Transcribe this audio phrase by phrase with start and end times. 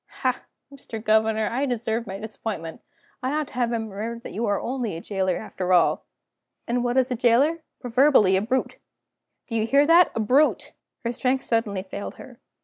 [0.23, 0.41] Ha,
[0.73, 0.99] Mr.
[1.03, 2.81] Governor, I deserve my disappointment!
[3.21, 6.05] I ought to have remembered that you are only a jailer after all.
[6.67, 7.59] And what is a jailer?
[7.81, 8.79] Proverbially a brute.
[9.45, 10.11] Do you hear that?
[10.15, 10.73] A brute!"
[11.05, 12.39] Her strength suddenly failed her.